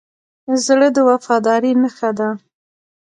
زړه 0.65 0.87
د 0.95 0.97
وفادارۍ 1.09 1.71
نښه 1.81 2.09
ده. 2.17 2.29